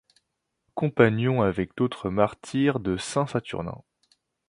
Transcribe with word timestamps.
Compagnon 0.73 1.43
avec 1.43 1.75
d'autres 1.77 2.09
martyrs 2.09 2.79
de 2.79 2.97
saint 2.97 3.27
Saturnin. 3.27 3.83